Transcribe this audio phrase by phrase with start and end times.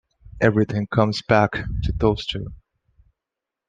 [0.39, 2.47] Everything comes back to those two.